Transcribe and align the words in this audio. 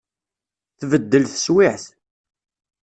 Tbeddel 0.79 1.23
teswiɛt. 1.27 1.85